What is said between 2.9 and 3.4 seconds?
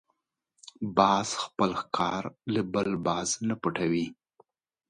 باز